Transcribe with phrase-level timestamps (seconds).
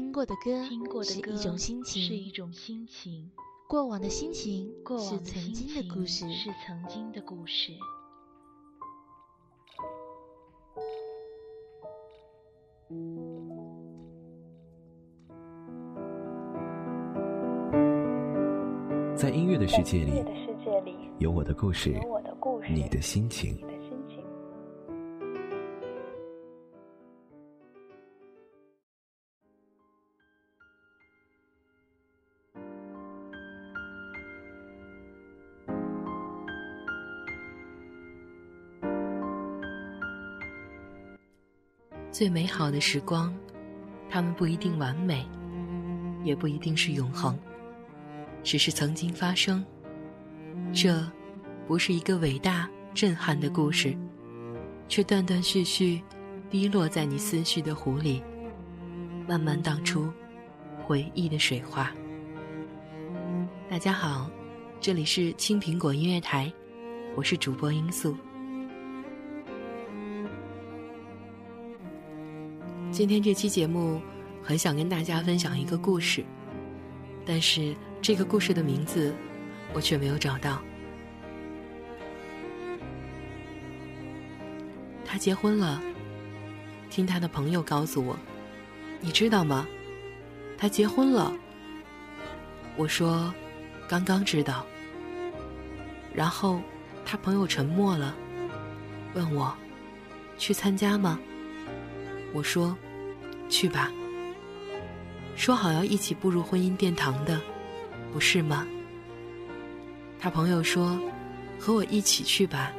[0.00, 3.30] 听过的歌，听过的歌是一种心情，是一种心情。
[3.68, 7.72] 过往的心情，过往的是曾经的故事，是曾经的故事。
[19.14, 20.24] 在音乐的世界里，
[21.18, 23.52] 有我的故事，有我的故事，你的心情。
[23.52, 23.69] 你的心情。
[42.12, 43.32] 最美好的时光，
[44.08, 45.24] 它们不一定完美，
[46.24, 47.38] 也不一定是永恒，
[48.42, 49.64] 只是曾经发生。
[50.72, 51.08] 这，
[51.68, 53.96] 不是一个伟大震撼的故事，
[54.88, 56.02] 却断断续续，
[56.50, 58.20] 滴落在你思绪的湖里，
[59.28, 60.12] 慢慢荡出
[60.82, 61.92] 回忆的水花。
[63.70, 64.28] 大家好，
[64.80, 66.52] 这里是青苹果音乐台，
[67.14, 68.16] 我是主播音素。
[73.00, 73.98] 今天这期节目，
[74.42, 76.22] 很想跟大家分享一个故事，
[77.24, 79.14] 但是这个故事的名字，
[79.72, 80.60] 我却没有找到。
[85.02, 85.80] 他结婚了，
[86.90, 88.14] 听他的朋友告诉我，
[89.00, 89.66] 你知道吗？
[90.58, 91.32] 他结婚了。
[92.76, 93.32] 我说，
[93.88, 94.66] 刚刚知道。
[96.12, 96.60] 然后，
[97.06, 98.14] 他朋友沉默了，
[99.14, 99.56] 问我，
[100.36, 101.18] 去参加吗？
[102.34, 102.76] 我说。
[103.50, 103.90] 去吧。
[105.36, 107.40] 说好要一起步入婚姻殿堂的，
[108.12, 108.66] 不是吗？
[110.18, 111.00] 他朋友说
[111.58, 112.72] ：“和我一起去吧。”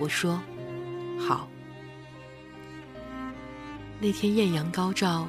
[0.00, 0.40] 我说
[1.20, 1.48] ：“好。”
[4.00, 5.28] 那天艳阳高照，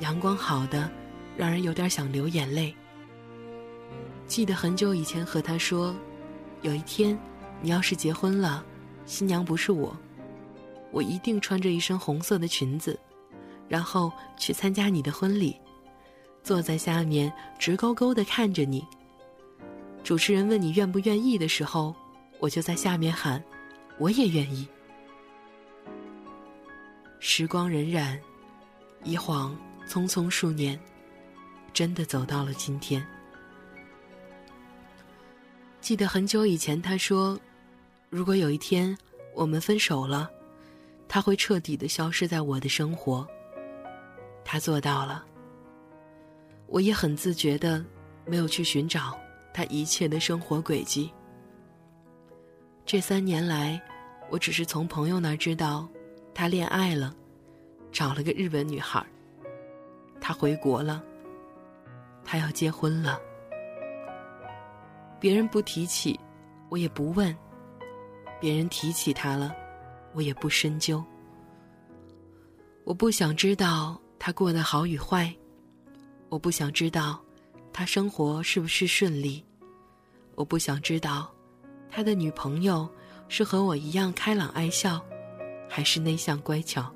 [0.00, 0.90] 阳光好的
[1.36, 2.74] 让人有点想流眼泪。
[4.26, 5.94] 记得很久以前和他说
[6.60, 7.18] ：“有一天，
[7.62, 8.64] 你要是结婚了，
[9.06, 9.96] 新娘不是我，
[10.90, 12.98] 我一定穿着一身红色的裙子。”
[13.68, 15.58] 然后去参加你的婚礼，
[16.42, 18.86] 坐在下面直勾勾的看着你。
[20.02, 21.94] 主持人问你愿不愿意的时候，
[22.38, 23.42] 我就在下面喊
[23.98, 24.68] ：“我也愿意。”
[27.20, 28.18] 时光荏苒，
[29.02, 29.56] 一晃
[29.88, 30.78] 匆匆数年，
[31.72, 33.02] 真的走到了今天。
[35.80, 37.38] 记得很久以前，他说
[38.10, 38.96] ：“如果有一天
[39.34, 40.30] 我们分手了，
[41.08, 43.26] 他会彻底的消失在我的生活。”
[44.44, 45.24] 他做到了，
[46.66, 47.84] 我也很自觉的
[48.26, 49.18] 没有去寻找
[49.52, 51.12] 他一切的生活轨迹。
[52.84, 53.80] 这三年来，
[54.30, 55.88] 我只是从朋友那儿知道，
[56.34, 57.14] 他恋爱了，
[57.90, 59.04] 找了个日本女孩。
[60.20, 61.02] 他回国了，
[62.24, 63.18] 他要结婚了。
[65.18, 66.20] 别人不提起，
[66.68, 67.34] 我也不问；
[68.38, 69.54] 别人提起他了，
[70.12, 71.02] 我也不深究。
[72.84, 73.98] 我不想知道。
[74.18, 75.34] 他过得好与坏，
[76.28, 77.18] 我不想知道；
[77.72, 79.44] 他生活是不是顺利，
[80.34, 81.30] 我不想知道；
[81.90, 82.88] 他的女朋友
[83.28, 85.00] 是和我一样开朗爱笑，
[85.68, 86.90] 还是内向乖巧。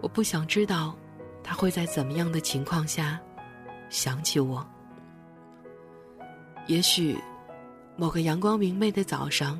[0.00, 0.94] 我不想知道，
[1.42, 3.18] 他会在怎么样的情况下
[3.88, 4.66] 想起我。
[6.66, 7.18] 也许，
[7.96, 9.58] 某个阳光明媚的早上，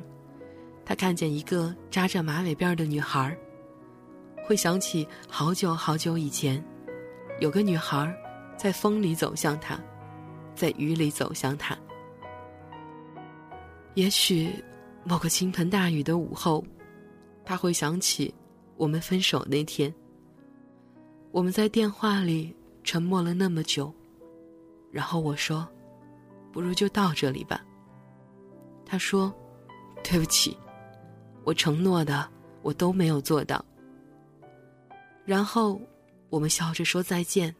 [0.85, 3.37] 他看见一个扎着马尾辫的女孩儿。
[4.49, 6.59] 会想起好久好久以前，
[7.39, 8.11] 有个女孩
[8.57, 9.79] 在风里走向他，
[10.55, 11.77] 在雨里走向他。
[13.93, 14.51] 也许
[15.03, 16.65] 某个倾盆大雨的午后，
[17.45, 18.33] 他会想起
[18.75, 19.93] 我们分手那天。
[21.29, 22.51] 我们在电话里
[22.83, 23.93] 沉默了那么久，
[24.91, 25.69] 然后我说
[26.51, 27.63] ：“不如就到这里吧。”
[28.83, 29.31] 他说
[30.03, 30.57] ：“对不起，
[31.43, 32.27] 我承诺的
[32.63, 33.63] 我都没有做到。”
[35.29, 35.79] 然后，
[36.31, 37.55] 我们笑着说再见。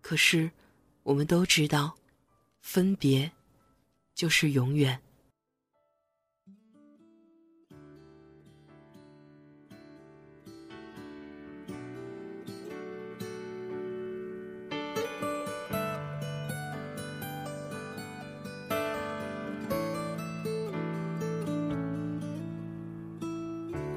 [0.00, 0.50] 可是，
[1.04, 1.94] 我们都知道，
[2.60, 3.30] 分别
[4.16, 5.00] 就是永远。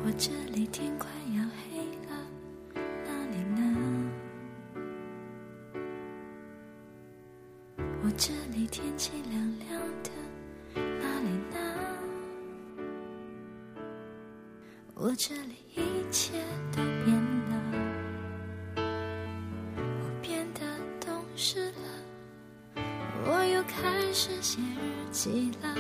[0.06, 1.10] 我这里天快
[9.00, 9.69] 凄凉凉
[10.04, 10.12] 的
[10.75, 11.56] 哪里呢？
[14.94, 15.80] 我这里一
[16.12, 16.34] 切
[16.74, 17.16] 都变
[17.48, 17.54] 了，
[18.75, 20.60] 我变得
[21.00, 22.84] 懂事了，
[23.24, 25.74] 我又开始写日记了，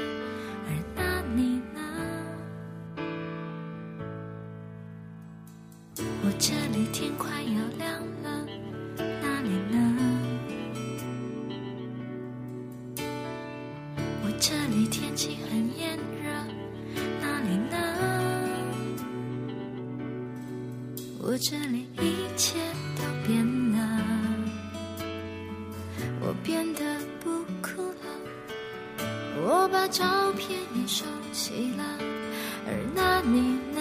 [0.65, 1.81] 而那你呢？
[6.23, 7.58] 我这里天快要。
[21.41, 22.57] 这里一切
[22.97, 23.41] 都变
[23.71, 23.77] 了，
[26.19, 26.83] 我变得
[27.23, 27.29] 不
[27.61, 28.05] 哭了，
[29.41, 30.03] 我把照
[30.33, 31.83] 片也收起了，
[32.67, 33.79] 而那你呢？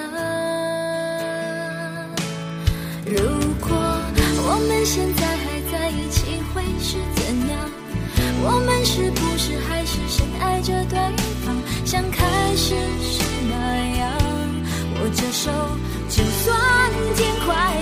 [3.05, 3.19] 如
[3.59, 7.59] 果我们现在还在一起，会是怎样？
[8.41, 10.97] 我们是不是还是深爱着对
[11.45, 13.18] 方，像开始时？
[15.09, 15.51] 握着手，
[16.11, 17.78] 就算天快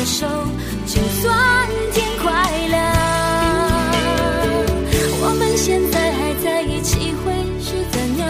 [0.00, 0.26] 的手，
[0.86, 2.32] 就算天快
[2.68, 2.80] 亮。
[5.22, 8.26] 我们现在还在一起，会是怎样？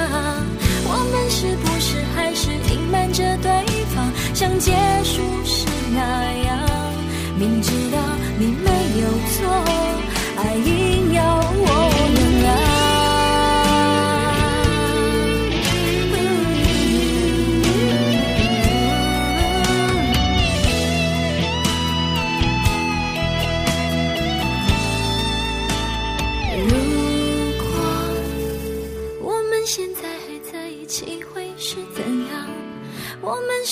[0.82, 3.48] 我们是不是还是隐瞒着对
[3.94, 4.72] 方，像结
[5.04, 5.64] 束时
[5.94, 6.00] 那
[6.42, 6.58] 样？
[7.38, 7.98] 明知道
[8.36, 8.68] 你没
[9.02, 9.46] 有错，
[10.38, 10.79] 爱一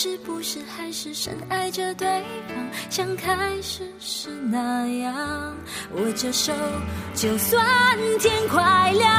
[0.01, 2.07] 是不是还是深爱着对
[2.47, 2.55] 方，
[2.89, 5.53] 像开始时那样？
[5.97, 6.53] 握着手，
[7.17, 7.61] 就算
[8.21, 9.13] 天快亮。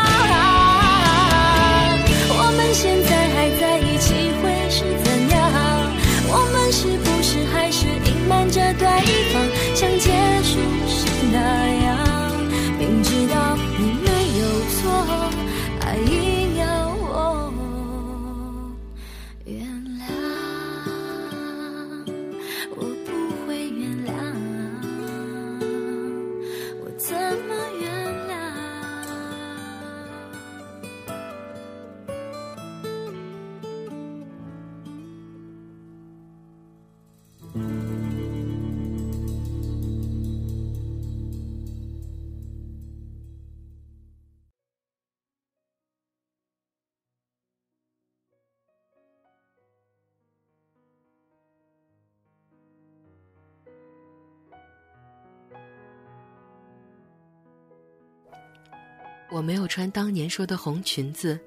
[2.31, 5.37] 我们现在还在一起，会是怎样？
[6.31, 8.87] 我们是不是还是隐瞒着对
[9.28, 9.28] 方，
[59.31, 61.39] 我没有穿当年说的红裙子，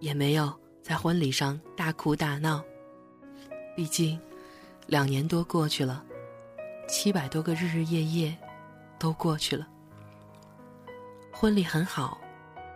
[0.00, 2.64] 也没有在婚礼上大哭大闹。
[3.76, 4.18] 毕竟，
[4.86, 6.04] 两年多过去了，
[6.88, 8.36] 七百多个日日夜夜
[8.98, 9.66] 都过去了。
[11.32, 12.20] 婚礼很好，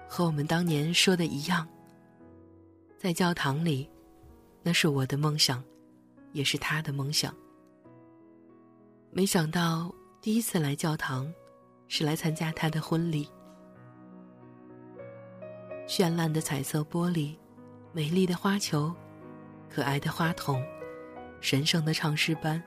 [0.09, 1.67] 和我们当年说的一样。
[2.99, 3.89] 在教堂里，
[4.63, 5.63] 那是我的梦想，
[6.33, 7.35] 也是他的梦想。
[9.13, 9.91] 没想到
[10.21, 11.33] 第一次来教堂，
[11.89, 13.29] 是来参加他的婚礼。
[15.87, 17.35] 绚烂的彩色玻璃，
[17.93, 18.95] 美丽的花球，
[19.69, 20.63] 可爱的花童，
[21.41, 22.63] 神圣的唱诗班，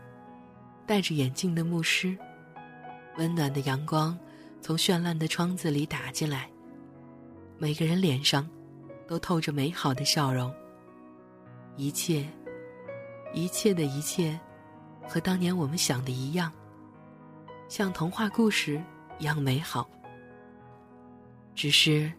[0.86, 2.18] 戴着眼镜的牧师，
[3.18, 4.18] 温暖的阳光
[4.62, 6.50] 从绚烂的窗子里打进来，
[7.58, 8.50] 每个人脸上
[9.08, 10.54] 都透着美好的笑容。
[11.76, 12.28] 一切，
[13.34, 14.40] 一切的一切，
[15.08, 16.52] 和当年我们想的一样，
[17.70, 18.84] 像童话故事
[19.20, 19.90] 一样美好。
[21.56, 22.12] 只是，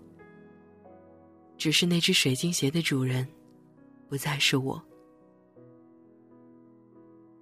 [1.59, 3.27] 只是那只水晶鞋的主人，
[4.09, 4.81] 不再是我。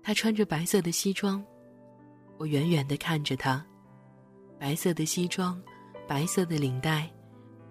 [0.03, 1.45] 他穿着白色的西装，
[2.37, 3.65] 我远远的看着他，
[4.59, 5.63] 白色的西装，
[6.09, 7.09] 白色的领带，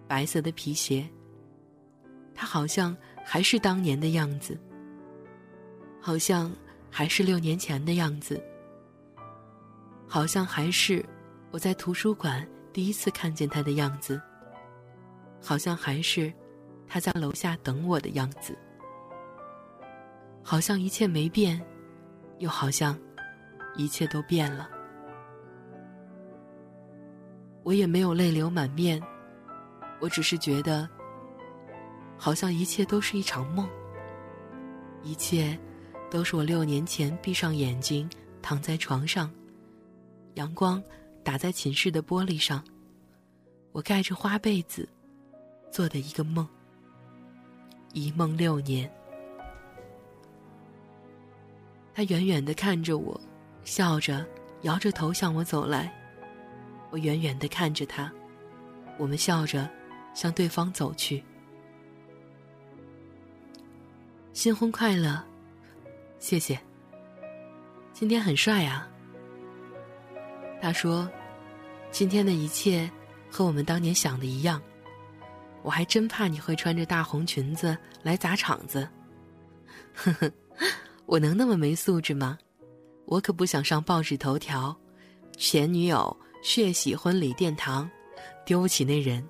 [0.07, 1.07] 白色的皮鞋。
[2.33, 4.57] 他好像还是当年的样子，
[5.99, 6.51] 好像
[6.89, 8.41] 还是六年前的样子，
[10.07, 11.05] 好像还是
[11.51, 12.47] 我在图书馆。
[12.73, 14.19] 第一次看见他的样子，
[15.41, 16.31] 好像还是
[16.87, 18.57] 他在楼下等我的样子，
[20.41, 21.61] 好像一切没变，
[22.41, 22.99] 又好像
[23.75, 24.69] 一切都变了。
[27.63, 29.01] 我也没有泪流满面，
[29.99, 30.89] 我只是觉得，
[32.17, 33.69] 好像一切都是一场梦，
[35.03, 35.57] 一切
[36.09, 38.09] 都是我六年前闭上眼睛
[38.41, 39.31] 躺在床上，
[40.33, 40.83] 阳光。
[41.23, 42.63] 打在寝室的玻璃上，
[43.73, 44.89] 我盖着花被子
[45.69, 46.49] 做的一个梦。
[47.93, 48.91] 一梦六年。
[51.93, 53.19] 他远远的看着我，
[53.63, 54.25] 笑着
[54.61, 55.91] 摇着头向我走来。
[56.89, 58.11] 我远远的看着他，
[58.97, 59.69] 我们笑着
[60.13, 61.23] 向对方走去。
[64.33, 65.21] 新婚快乐，
[66.19, 66.59] 谢谢。
[67.93, 68.87] 今天很帅啊。
[70.61, 71.09] 他说
[71.91, 72.89] ：“今天的一切
[73.29, 74.61] 和我们当年想的一样，
[75.63, 78.87] 我还真怕你会穿着大红裙子来砸场子。”
[79.93, 80.31] 呵呵，
[81.11, 82.39] 我能那么没素质吗？
[83.05, 84.73] 我可不想上报纸头条，
[85.35, 87.89] 前女友血洗婚礼殿堂，
[88.45, 89.21] 丢不起那人。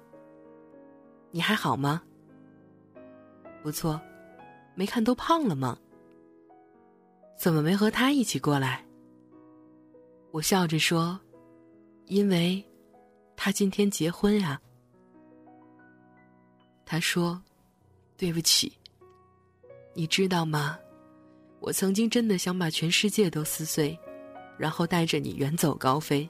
[1.32, 2.04] 你还好吗？
[3.64, 4.00] 不错，
[4.76, 5.76] 没看都胖了吗？
[7.36, 8.86] 怎么没和他一起过来？
[10.30, 11.20] 我笑着说
[12.06, 12.64] ：“因为，
[13.36, 14.62] 他今天结婚呀。”
[16.86, 17.42] 他说
[18.18, 18.72] ：“对不起。
[19.96, 20.78] 你知道吗？
[21.62, 23.98] 我曾经真的想把全世界都撕碎，
[24.58, 26.30] 然后带着你远走高飞。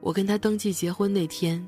[0.00, 1.64] 我跟他登记结婚那天，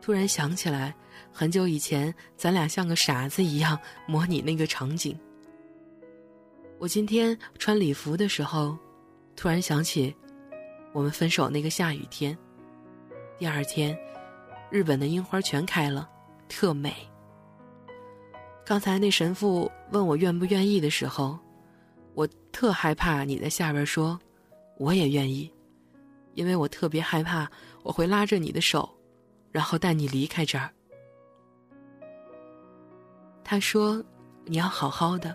[0.00, 0.94] 突然想起来，
[1.32, 5.18] 很久以前咱俩像个傻子一样模拟那个场景。
[6.78, 8.78] 我今天穿礼服的时候。”
[9.40, 10.12] 突然想起，
[10.92, 12.36] 我们分手那个下雨天。
[13.38, 13.96] 第二天，
[14.68, 16.10] 日本的樱花全开了，
[16.48, 16.92] 特美。
[18.66, 21.38] 刚才那神父问我愿不愿意的时候，
[22.14, 24.18] 我特害怕你在下边说，
[24.76, 25.52] 我也愿意，
[26.34, 27.50] 因为我特别害怕
[27.82, 28.88] 我会拉着你的手，
[29.50, 30.70] 然后带你离开这儿。
[33.42, 34.04] 他说
[34.44, 35.34] ：“你要好好的。”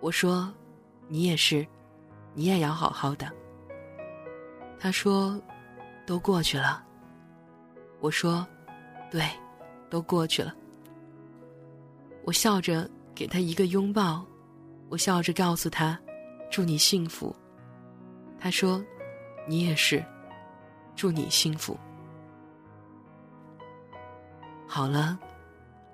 [0.00, 0.52] 我说
[1.08, 1.66] ：“你也是。”
[2.38, 3.32] 你也要好好的。
[4.78, 5.40] 他说
[6.04, 6.84] ：“都过去了。”
[8.00, 8.46] 我说
[9.10, 9.26] ：“对，
[9.88, 10.54] 都过去了。”
[12.26, 12.86] 我笑着
[13.16, 14.24] 给他一个拥抱，
[14.90, 15.98] 我笑着告诉他
[16.52, 17.34] ：“祝你幸福。”
[18.38, 18.84] 他说
[19.48, 20.04] ：“你也是，
[20.94, 21.74] 祝你幸福。”
[24.68, 25.18] 好了，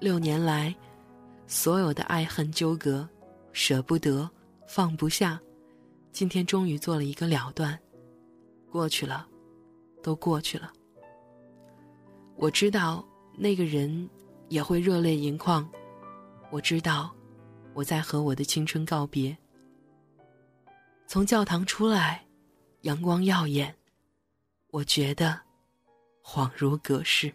[0.00, 0.75] 六年来，
[1.47, 3.09] 所有的爱恨纠葛，
[3.52, 4.29] 舍不得，
[4.67, 5.41] 放不下。
[6.11, 7.79] 今天终于做了一个了断，
[8.69, 9.26] 过去了，
[10.02, 10.73] 都过去了。
[12.35, 13.07] 我知道
[13.38, 14.11] 那个人
[14.49, 15.67] 也会热泪盈眶，
[16.52, 17.11] 我知道
[17.73, 19.35] 我在和我的青春告别。
[21.06, 22.26] 从教堂出来，
[22.82, 23.75] 阳光耀眼，
[24.68, 25.40] 我觉得
[26.23, 27.35] 恍如隔世。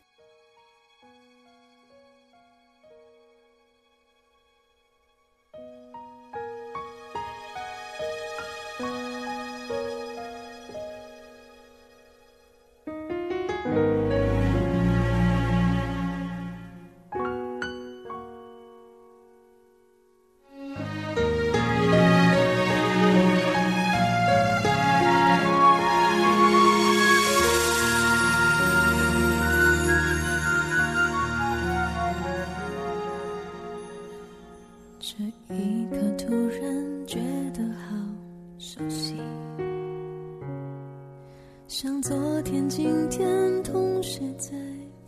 [41.80, 44.50] 像昨天今天同时在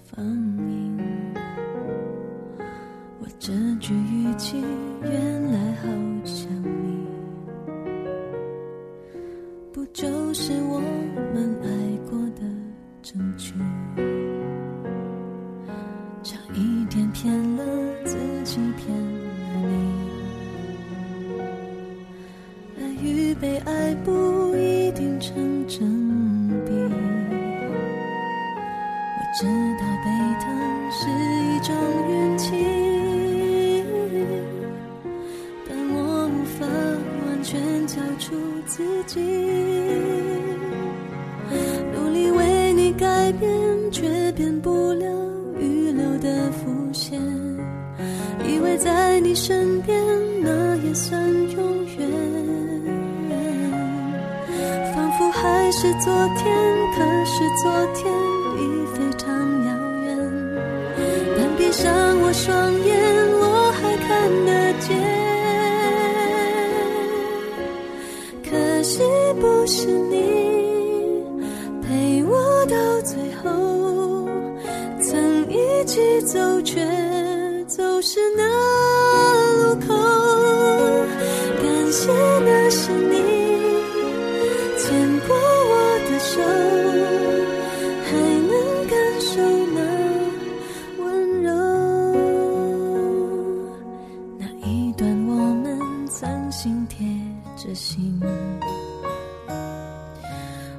[0.04, 1.00] 放映。
[3.20, 4.64] 我这句语气
[29.32, 29.46] 知
[29.78, 30.10] 道被
[30.42, 30.50] 疼
[30.92, 31.76] 是一种
[32.10, 32.46] 运气，
[35.68, 36.66] 但我无法
[37.28, 39.20] 完全交出自己。
[41.94, 43.50] 努力为你改变，
[43.92, 45.06] 却变不了
[45.60, 47.22] 预留的伏线。
[48.44, 49.96] 以为在你身边，
[50.42, 51.22] 那也算
[51.52, 52.10] 永远。
[54.94, 56.52] 仿佛还是昨天，
[56.96, 58.29] 可是昨天。
[62.30, 62.99] 我双眼，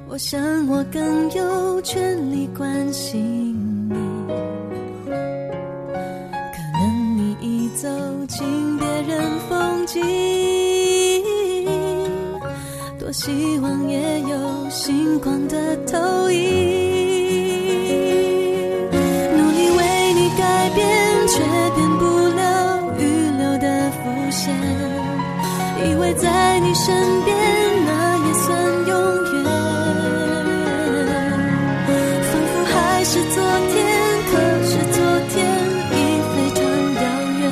[0.09, 3.57] 我想我更有权利关心
[3.89, 3.95] 你。
[5.07, 7.89] 可能你已走
[8.27, 10.01] 进别人风景，
[12.99, 16.80] 多希望也有星光的投影。
[25.87, 26.95] 以为在你身
[27.25, 27.37] 边，
[27.87, 28.49] 那也算
[28.87, 28.93] 永
[29.33, 29.35] 远。
[32.29, 33.37] 仿佛还是昨
[33.73, 33.79] 天，
[34.31, 34.33] 可
[34.65, 34.99] 是昨
[35.31, 35.35] 天
[35.93, 35.95] 已
[36.33, 36.59] 非常
[36.95, 37.03] 遥
[37.41, 37.43] 远。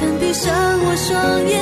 [0.00, 0.02] 但。
[0.18, 1.12] 闭上我双
[1.48, 1.54] 眼，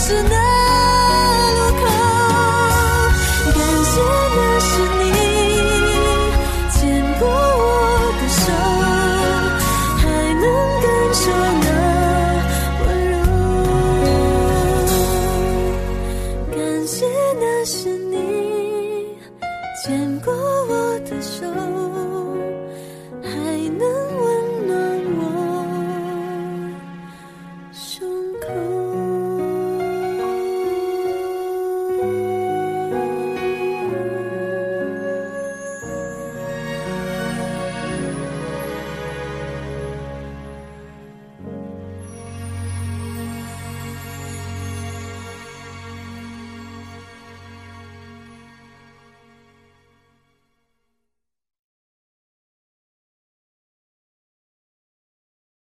[0.00, 0.49] 是，那。